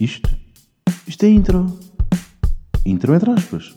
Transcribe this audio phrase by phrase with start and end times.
[0.00, 0.30] Isto?
[1.08, 1.66] Isto é intro.
[2.86, 3.76] Intro entre aspas.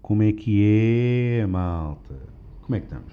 [0.00, 2.18] Como é que é, malta?
[2.62, 3.12] Como é que estamos?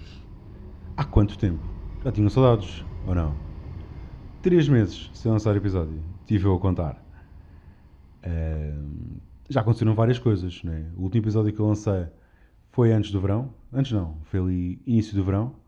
[0.96, 1.62] Há quanto tempo?
[2.02, 3.36] Já tinham saudades, ou não?
[4.40, 6.02] Três meses sem lançar episódio.
[6.24, 7.04] Tive eu a contar.
[8.24, 9.18] Ahm,
[9.50, 10.90] já aconteceram várias coisas, né?
[10.96, 12.06] O último episódio que eu lancei
[12.70, 13.52] foi antes do verão.
[13.70, 15.60] Antes não, foi ali início do verão.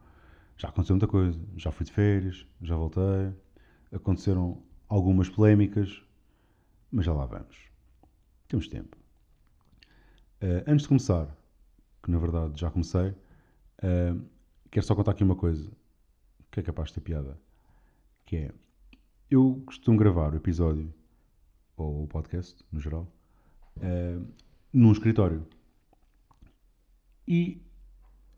[0.63, 1.41] Já aconteceu muita coisa.
[1.57, 3.35] Já fui de férias, já voltei.
[3.93, 6.01] Aconteceram algumas polémicas,
[6.93, 7.69] mas já lá vamos.
[8.47, 8.97] Temos tempo.
[10.41, 11.37] Uh, antes de começar,
[12.01, 14.25] que na verdade já comecei, uh,
[14.71, 15.69] quero só contar aqui uma coisa
[16.49, 17.37] que é capaz de ter piada.
[18.25, 18.55] Que é,
[19.29, 20.95] eu costumo gravar o episódio,
[21.77, 23.13] ou o podcast, no geral,
[23.79, 24.25] uh,
[24.73, 25.45] num escritório.
[27.27, 27.61] E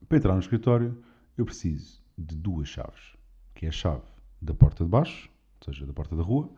[0.08, 1.04] para entrar no escritório
[1.36, 3.16] eu preciso de duas chaves,
[3.54, 4.02] que é a chave
[4.40, 6.50] da porta de baixo, ou seja, da porta da rua,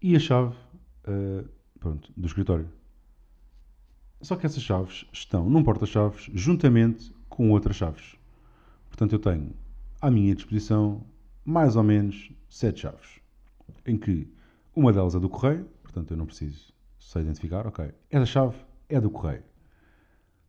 [0.00, 0.54] e a chave
[1.08, 2.68] uh, pronto, do escritório.
[4.20, 8.16] Só que essas chaves estão num porta-chaves juntamente com outras chaves.
[8.88, 9.54] Portanto, eu tenho
[10.00, 11.04] à minha disposição
[11.44, 13.20] mais ou menos sete chaves,
[13.84, 14.26] em que
[14.74, 18.56] uma delas é do correio, portanto eu não preciso só identificar, ok, essa chave
[18.88, 19.42] é do correio.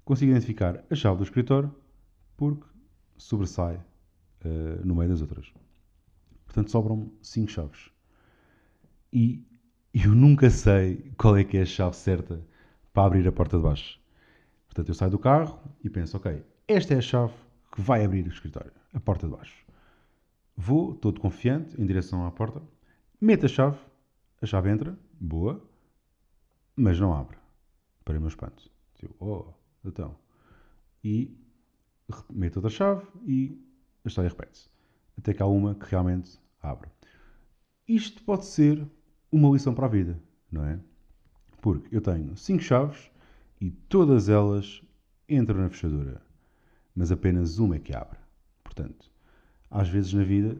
[0.05, 1.73] Consigo identificar a chave do escritório
[2.37, 2.65] porque
[3.17, 3.79] sobressai
[4.45, 5.51] uh, no meio das outras.
[6.45, 7.89] Portanto, sobram cinco chaves.
[9.11, 9.45] E
[9.93, 12.45] eu nunca sei qual é que é a chave certa
[12.93, 13.99] para abrir a porta de baixo.
[14.67, 17.33] Portanto, eu saio do carro e penso, ok, esta é a chave
[17.73, 19.65] que vai abrir o escritório, a porta de baixo.
[20.55, 22.61] Vou, todo confiante, em direção à porta,
[23.19, 23.77] meto a chave,
[24.41, 25.61] a chave entra, boa,
[26.75, 27.37] mas não abre.
[28.03, 28.69] Para o meu espanto.
[28.95, 30.15] Tipo, oh, então.
[31.03, 31.37] E
[32.29, 33.64] meto outra chave e
[34.05, 34.69] a história repete-se.
[35.17, 36.89] Até que há uma que realmente abre.
[37.87, 38.85] Isto pode ser
[39.31, 40.19] uma lição para a vida,
[40.51, 40.79] não é?
[41.61, 43.11] Porque eu tenho cinco chaves
[43.59, 44.81] e todas elas
[45.27, 46.21] entram na fechadura,
[46.95, 48.17] mas apenas uma é que abre.
[48.63, 49.11] Portanto,
[49.69, 50.57] às vezes na vida,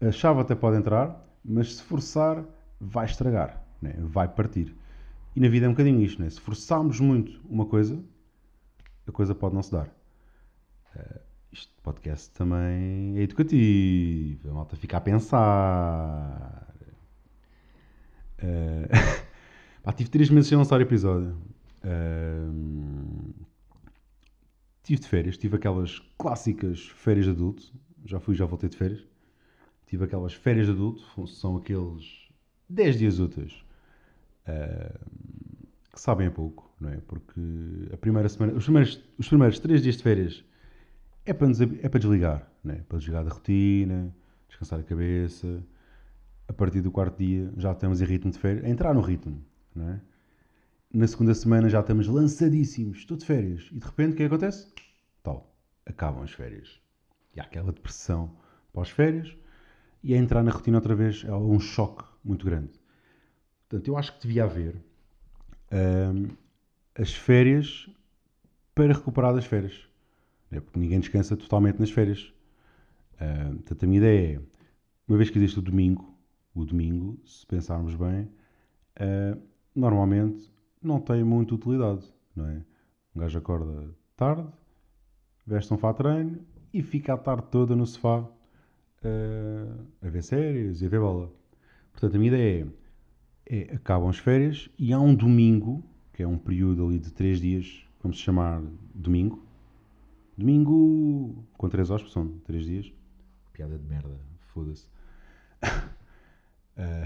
[0.00, 2.44] a chave até pode entrar, mas se forçar,
[2.80, 3.94] vai estragar, né?
[3.98, 4.74] vai partir.
[5.34, 6.28] E na vida é um bocadinho isto, né?
[6.28, 8.02] se forçarmos muito uma coisa,
[9.06, 9.88] a coisa pode não se dar.
[11.52, 16.74] Este podcast também é educativo, a malta fica a pensar.
[18.38, 18.86] Uh,
[19.82, 21.36] pá, tive três meses sem lançar episódio.
[21.84, 23.34] Uh,
[24.84, 27.72] tive de férias, tive aquelas clássicas férias de adulto.
[28.04, 29.04] Já fui, já voltei de férias.
[29.86, 32.28] Tive aquelas férias de adulto, são aqueles
[32.68, 33.64] 10 dias úteis
[34.46, 35.10] uh,
[35.92, 36.96] que sabem a pouco, não é?
[36.98, 37.40] Porque
[37.92, 40.44] a primeira semana, os primeiros, os primeiros 3 dias de férias
[41.30, 41.48] é para,
[41.82, 42.78] é para desligar, não é?
[42.78, 44.14] Para desligar da rotina,
[44.48, 45.62] descansar a cabeça
[46.48, 49.40] a partir do quarto dia já estamos em ritmo de férias, a entrar no ritmo,
[49.72, 50.00] não é?
[50.92, 54.28] Na segunda semana já estamos lançadíssimos, estou de férias, e de repente o que, é
[54.28, 54.66] que acontece?
[55.22, 55.54] Tal,
[55.86, 56.80] acabam as férias.
[57.36, 58.36] E há aquela depressão
[58.72, 59.32] pós-férias,
[60.02, 62.72] e a entrar na rotina outra vez é um choque muito grande.
[63.68, 64.74] Portanto, eu acho que devia haver
[65.72, 66.26] hum,
[66.96, 67.88] as férias
[68.74, 69.88] para recuperar das férias.
[70.50, 72.32] É porque ninguém descansa totalmente nas férias.
[73.20, 74.40] Hum, portanto, a minha ideia é,
[75.06, 76.14] uma vez que existe o domingo,
[76.54, 78.28] o domingo, se pensarmos bem,
[79.00, 79.40] uh,
[79.74, 80.52] normalmente
[80.82, 82.62] não tem muita utilidade, não é?
[83.14, 84.46] Um gajo acorda tarde,
[85.46, 86.38] veste um fato treino
[86.72, 91.30] e fica a tarde toda no sofá uh, a ver séries e a ver bola.
[91.92, 92.68] Portanto, a minha ideia
[93.46, 97.12] é, é, acabam as férias e há um domingo, que é um período ali de
[97.12, 98.62] três dias, vamos chamar
[98.94, 99.44] domingo.
[100.40, 102.90] Domingo com três horas, são três dias.
[103.52, 104.18] Piada de merda,
[104.54, 104.86] foda-se.
[106.78, 107.04] Uh,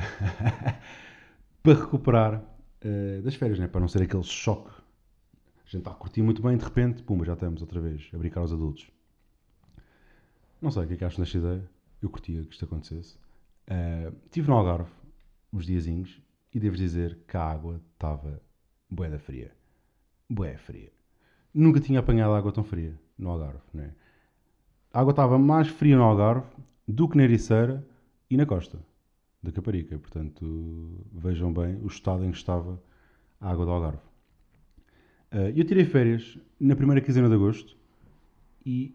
[1.60, 3.66] para recuperar uh, das férias, né?
[3.66, 4.70] para não ser aquele choque.
[4.70, 8.18] A gente está a curtir muito bem, de repente, pumba, já estamos outra vez a
[8.18, 8.88] brincar aos adultos.
[10.62, 11.68] Não sei o que é que acham desta ideia.
[12.00, 13.16] Eu curtia que isto acontecesse.
[13.68, 14.92] Uh, estive no Algarve
[15.52, 16.22] uns diazinhos
[16.52, 18.40] e devo dizer que a água estava
[18.88, 19.50] bué da fria.
[20.30, 20.92] Bué fria.
[21.54, 23.92] Nunca tinha apanhado água tão fria no Algarve, né?
[24.92, 26.46] A água estava mais fria no Algarve
[26.86, 27.86] do que na Ericeira
[28.28, 28.78] e na costa
[29.42, 29.98] da Caparica.
[29.98, 32.82] Portanto, vejam bem o estado em que estava
[33.40, 33.98] a água do Algarve.
[35.32, 37.76] Uh, eu tirei férias na primeira quinzena de agosto
[38.64, 38.94] e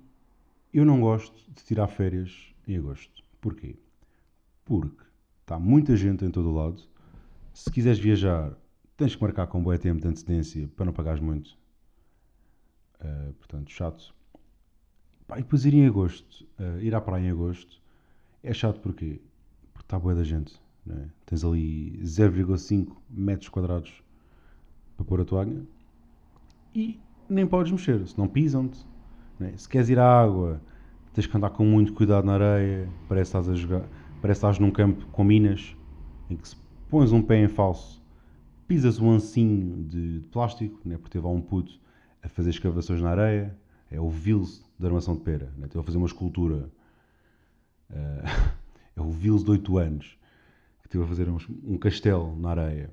[0.74, 3.24] eu não gosto de tirar férias em agosto.
[3.42, 3.76] Porquê?
[4.66, 5.04] Porque
[5.42, 6.84] está muita gente em todo o lado.
[7.54, 8.54] Se quiseres viajar,
[8.96, 11.58] tens que marcar com um bom tempo de antecedência para não pagares muito.
[13.02, 14.14] Uh, portanto, chato.
[15.28, 17.82] Pá, e depois ir em agosto, uh, ir à praia em agosto,
[18.44, 19.22] É chato porquê?
[19.74, 20.60] Porque está boa da gente.
[20.90, 21.06] É?
[21.26, 24.04] Tens ali 0,5 metros quadrados
[24.96, 25.66] para pôr a água
[26.74, 27.00] e
[27.30, 28.86] nem podes mexer, senão pisam-te.
[29.40, 29.56] É?
[29.56, 30.62] Se queres ir à água,
[31.14, 33.88] tens que andar com muito cuidado na areia, parece que estás a jogar,
[34.22, 35.76] parece que estás num campo com minas,
[36.30, 36.56] em que se
[36.90, 38.02] pões um pé em falso,
[38.68, 40.98] pisas um ancinho de, de plástico, né?
[40.98, 41.80] porque teve lá um puto
[42.24, 43.56] a fazer escavações na areia,
[43.92, 45.68] é o Vils da armação de pera, né?
[45.68, 46.70] teve a fazer uma escultura,
[47.90, 48.54] uh,
[48.96, 50.18] é o Vils de 8 anos,
[50.84, 52.92] que teve a fazer um, um castelo na areia.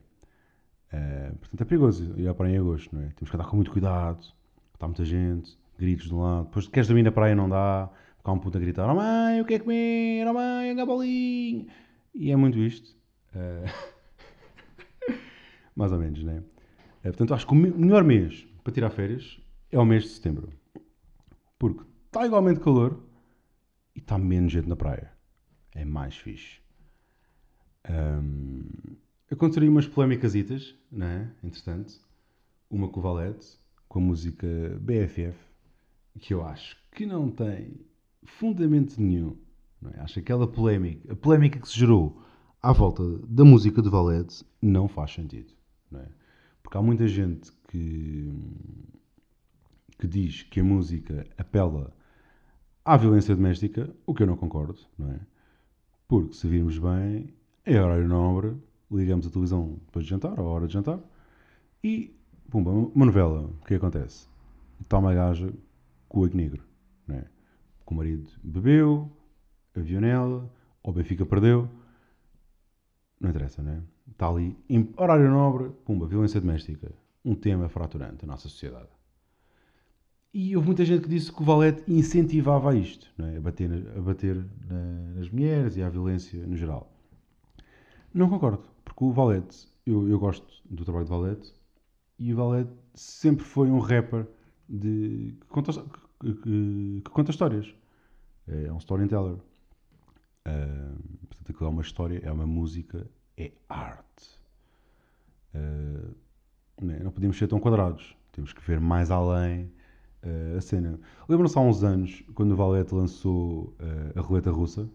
[0.92, 3.08] Uh, portanto é perigoso ir à praia em agosto, não é?
[3.16, 4.24] Temos que andar com muito cuidado,
[4.74, 8.30] está muita gente, gritos de um lado, depois queres dormir na praia não dá, porque
[8.30, 11.66] há um puto a gritar, oh mãe, eu quero comer, oh mãe, gabolinho,
[12.14, 12.96] e é muito isto.
[13.34, 13.68] Uh,
[15.76, 16.38] mais ou menos, né?
[17.00, 19.40] Uh, portanto, acho que o melhor mês para tirar férias
[19.70, 20.52] é o mês de setembro.
[21.56, 23.00] Porque está igualmente calor
[23.94, 25.12] e está menos gente na praia.
[25.72, 26.58] É mais fixe.
[27.88, 28.64] Um,
[29.30, 30.34] aconteceram umas polémicas,
[30.90, 31.30] né?
[31.44, 31.94] Entretanto,
[32.68, 34.48] uma com o Valete, com a música
[34.80, 35.38] BFF,
[36.18, 37.86] que eu acho que não tem
[38.24, 39.36] fundamento nenhum.
[39.80, 40.00] Não é?
[40.00, 42.20] Acho que aquela polémica, a polémica que se gerou
[42.60, 45.52] à volta da música de Valete não faz sentido.
[45.88, 46.08] Não é?
[46.64, 48.32] Porque há muita gente que,
[49.98, 51.92] que diz que a música apela
[52.84, 55.20] à violência doméstica, o que eu não concordo, não é?
[56.08, 57.34] Porque se virmos bem,
[57.64, 58.56] é horário nobre,
[58.90, 61.00] ligamos a televisão depois de jantar, ou à hora de jantar,
[61.82, 62.16] e,
[62.48, 64.28] pumba, uma novela, o que acontece?
[64.80, 65.52] Está uma gaja
[66.08, 66.62] com o olho negro,
[67.06, 67.22] não é?
[67.22, 69.10] Que o marido bebeu,
[69.74, 70.02] aviou
[70.82, 71.68] ou o Benfica perdeu,
[73.20, 73.82] não interessa, não é?
[74.12, 74.56] Está ali,
[74.96, 76.92] horário nobre, pumba, violência doméstica,
[77.26, 78.88] um tema fraturante da nossa sociedade.
[80.32, 83.38] E houve muita gente que disse que o Valete incentivava isto, é?
[83.38, 84.36] a bater, a bater
[84.68, 86.92] na, nas mulheres e à violência no geral.
[88.14, 91.54] Não concordo, porque o Valete, eu, eu gosto do trabalho de Valete,
[92.18, 94.26] e o Valete sempre foi um rapper
[94.68, 97.74] de, que, conta, que, que, que conta histórias.
[98.46, 99.38] É um storyteller.
[100.46, 104.38] Uh, portanto, aquilo é uma história, é uma música, é arte.
[105.54, 106.14] Uh,
[106.80, 108.16] não, não podemos ser tão quadrados.
[108.32, 109.70] Temos que ver mais além
[110.22, 110.98] uh, a cena.
[111.28, 114.88] Lembram-se há uns anos, quando o Valete lançou uh, a roleta russa?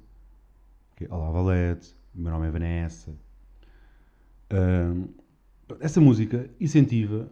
[0.99, 3.11] É, Olá Valete, meu nome é Vanessa.
[4.51, 5.09] Uh,
[5.79, 7.31] essa música incentiva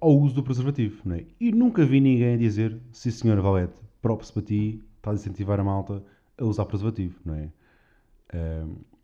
[0.00, 1.00] ao uso do preservativo.
[1.02, 1.24] Não é?
[1.40, 5.64] E nunca vi ninguém dizer, sim senhora Valete, props para ti, está a incentivar a
[5.64, 6.02] malta
[6.36, 7.18] a usar preservativo.
[7.24, 7.48] Não é?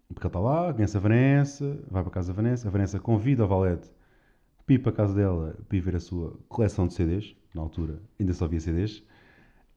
[0.07, 3.45] porque ele está lá, conhece a Vanessa, vai para casa da Vanessa, a Vanessa convida
[3.45, 3.91] o Valete
[4.67, 8.01] para para a casa dela para ir ver a sua coleção de CDs, na altura
[8.19, 9.03] ainda só havia CDs.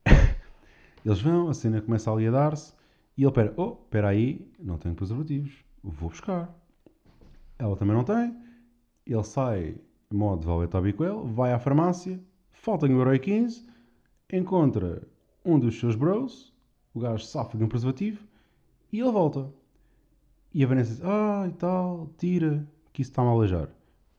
[1.05, 2.73] Eles vão, a cena começa ali a dar-se
[3.17, 5.51] e ele pera, oh, espera aí, não tenho preservativos,
[5.83, 6.53] vou buscar.
[7.57, 8.35] Ela também não tem,
[9.05, 9.75] ele sai,
[10.11, 12.19] modo Valeta Bicoel, vai à farmácia,
[12.51, 13.65] falta um euro e 15,
[14.31, 15.01] encontra
[15.43, 16.53] um dos seus bros,
[16.93, 18.21] o gajo safa de um preservativo
[18.91, 19.51] e ele volta.
[20.53, 23.69] E a Vanessa diz, ah, e tal, tira, que isso está-me a aleijar.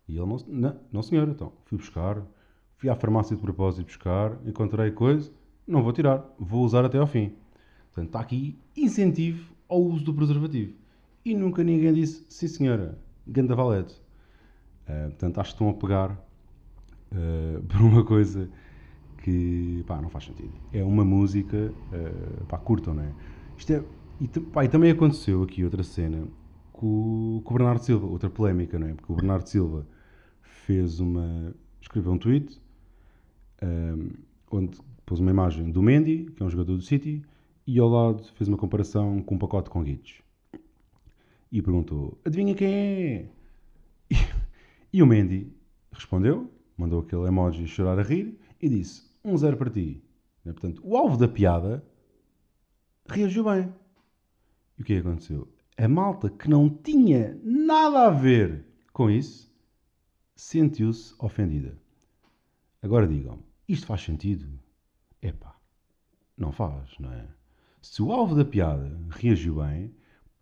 [0.09, 2.23] E ele, não, não, não senhor, então, fui buscar,
[2.77, 5.31] fui à farmácia de propósito buscar, encontrei coisa,
[5.67, 7.35] não vou tirar, vou usar até ao fim.
[7.93, 10.73] Portanto, está aqui incentivo ao uso do preservativo.
[11.25, 14.01] E nunca ninguém disse, sim senhora, ganda valete.
[14.89, 18.49] Uh, portanto, acho que estão a pegar uh, por uma coisa
[19.23, 20.55] que, pá, não faz sentido.
[20.73, 23.13] É uma música, uh, pá, curtam, não é?
[23.59, 23.85] Isto é,
[24.21, 26.27] e, pá, e também aconteceu aqui outra cena
[26.73, 28.95] com, com o Bernardo Silva, outra polémica, não é?
[28.95, 29.87] Porque o Bernardo Silva
[30.69, 31.55] fez uma.
[31.81, 32.61] escreveu um tweet
[33.63, 34.11] um,
[34.51, 37.25] onde pôs uma imagem do Mendy, que é um jogador do City,
[37.67, 40.21] e ao lado fez uma comparação com um pacote com guides.
[41.51, 43.29] E perguntou: Adivinha quem é?
[44.11, 45.51] E, e o Mendy
[45.91, 50.03] respondeu, mandou aquele emoji chorar a rir e disse: Um zero para ti.
[50.45, 51.83] Né, portanto, o alvo da piada
[53.09, 53.73] reagiu bem.
[54.79, 55.49] E o que aconteceu?
[55.79, 59.48] A malta que não tinha nada a ver com isso
[60.39, 61.77] sentiu-se ofendida.
[62.81, 64.49] Agora digam, isto faz sentido?
[65.21, 65.59] Epá,
[66.37, 67.27] não faz, não é?
[67.83, 69.93] Se o alvo da piada reagiu bem,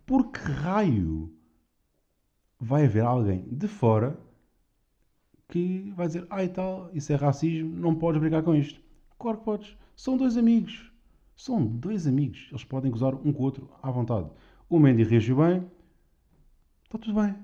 [0.05, 1.35] por que raio
[2.61, 4.21] vai haver alguém de fora
[5.49, 8.79] que vai dizer, e tal, isso é racismo, não podes brincar com isto.
[9.19, 9.77] Claro que podes.
[9.97, 10.93] São dois amigos.
[11.35, 12.49] São dois amigos.
[12.51, 14.29] Eles podem gozar um com o outro à vontade.
[14.69, 15.67] O Mendy reagiu bem,
[16.85, 17.35] está tudo bem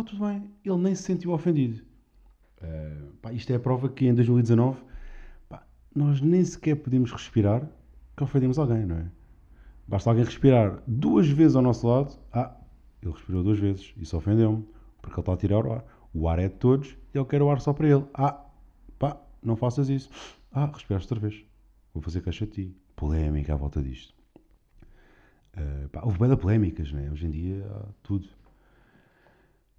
[0.00, 0.50] está tudo bem.
[0.64, 1.82] Ele nem se sentiu ofendido.
[2.58, 4.78] Uh, pá, isto é a prova que em 2019
[5.48, 7.68] pá, nós nem sequer podemos respirar
[8.16, 9.10] que ofendemos alguém, não é?
[9.88, 12.18] Basta alguém respirar duas vezes ao nosso lado.
[12.32, 12.56] Ah,
[13.02, 13.94] ele respirou duas vezes.
[13.96, 14.66] Isso ofendeu-me.
[15.00, 15.84] Porque ele está a tirar o ar.
[16.12, 18.04] O ar é de todos e ele quer o ar só para ele.
[18.12, 18.44] Ah,
[18.98, 20.10] pá, não faças isso.
[20.50, 21.44] Ah, respiraste outra vez.
[21.94, 22.76] Vou fazer caixa de ti.
[22.96, 24.14] Polémica à volta disto.
[25.56, 27.10] Uh, pá, houve bem polémicas, né?
[27.10, 28.28] Hoje em dia há tudo.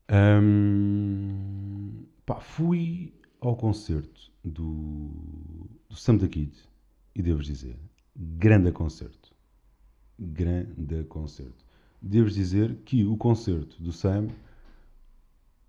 [0.10, 5.10] Um, pá, fui ao concerto do,
[5.90, 6.58] do Sam da Kid
[7.16, 7.78] e devo dizer,
[8.16, 9.36] grande concerto.
[10.20, 11.66] Grande concerto.
[12.02, 14.28] Devo dizer que o concerto do Sam,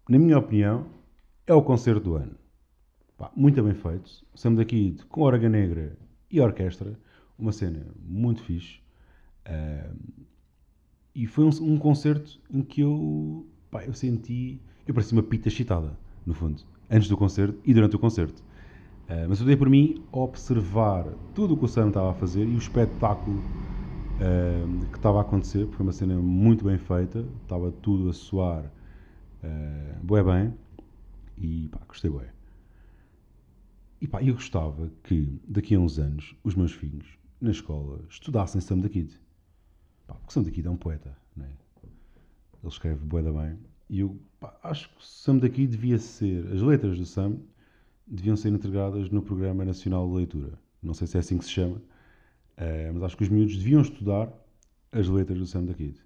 [0.08, 0.86] na minha opinião,
[1.46, 2.36] é o concerto do ano.
[3.16, 4.24] Pá, muito bem feito.
[4.34, 5.98] Sam da Kid com Orga Negra
[6.30, 6.98] e orquestra.
[7.38, 8.80] Uma cena muito fixe.
[9.46, 10.24] Uh,
[11.14, 14.60] e foi um, um, concerto em que eu, pá, eu senti.
[14.86, 18.42] Eu parecia uma pita excitada, no fundo antes do concerto e durante o concerto.
[19.08, 22.44] Uh, mas eu dei por mim observar tudo o que o Sam estava a fazer
[22.44, 27.24] e o espetáculo uh, que estava a acontecer, porque foi uma cena muito bem feita,
[27.42, 30.54] estava tudo a soar uh, bué bem
[31.38, 32.28] e pá, gostei bué.
[34.00, 38.60] E pá, eu gostava que daqui a uns anos os meus filhos na escola estudassem
[38.60, 39.10] Sam da Kid.
[40.06, 41.16] Pá, porque Sam da Kid é um poeta?
[42.62, 43.56] Ele escreve bué da bem
[43.88, 47.38] e eu pá, acho que o Sam daqui devia ser, as letras do Sam
[48.06, 50.58] deviam ser integradas no Programa Nacional de Leitura.
[50.82, 53.80] Não sei se é assim que se chama, uh, mas acho que os miúdos deviam
[53.80, 54.32] estudar
[54.92, 55.98] as letras do Sam da Kid.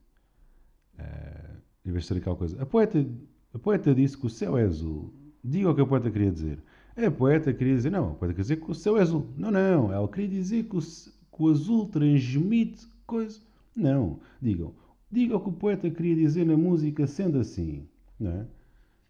[0.99, 2.61] Uh, em vez de ser aquela coisa.
[2.63, 3.05] A poeta,
[3.53, 5.13] a poeta disse que o céu é azul.
[5.43, 6.63] Diga o que a poeta queria dizer.
[6.97, 9.27] A poeta queria dizer, não, a poeta queria dizer que o céu é azul.
[9.37, 13.41] Não, não, ela queria dizer que o, que o azul transmite coisa.
[13.75, 14.75] Não, digam,
[15.13, 17.87] Diga o que o poeta queria dizer na música sendo assim,
[18.19, 18.47] não é?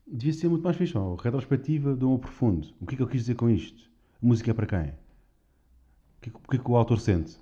[0.05, 2.69] Devia ser muito mais fixe, ó, retrospectiva de um profundo.
[2.81, 3.89] O que é que eu quis dizer com isto?
[4.21, 4.91] A música é para quem?
[4.91, 7.39] O que, é que, é que o autor sente?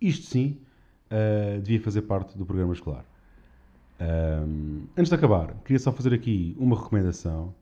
[0.00, 0.62] Isto sim
[1.10, 3.04] uh, devia fazer parte do programa escolar.
[4.00, 7.54] Um, antes de acabar, queria só fazer aqui uma recomendação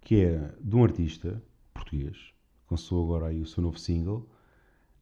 [0.00, 1.42] que é de um artista
[1.74, 4.26] português, que lançou agora aí o seu novo single.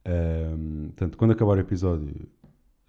[0.05, 2.29] Um, portanto, quando acabar o episódio,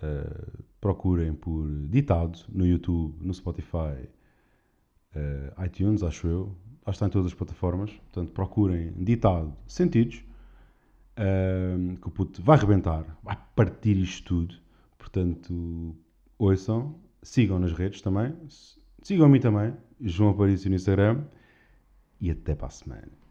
[0.01, 4.09] uh, procurem por Ditado no YouTube, no Spotify,
[5.15, 6.55] uh, iTunes, acho eu.
[6.85, 7.91] Lá está em todas as plataformas.
[7.91, 10.23] Portanto, procurem Ditado Sentidos.
[11.17, 14.55] Uh, que o puto vai arrebentar, vai partir isto tudo.
[14.97, 15.95] Portanto,
[16.37, 18.35] ouçam, sigam nas redes também.
[19.01, 21.23] Sigam a mim também, João Aparício no Instagram.
[22.19, 23.24] E até para a semana.